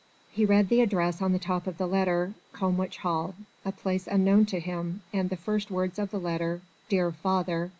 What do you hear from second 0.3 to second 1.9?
He read the address on the top of the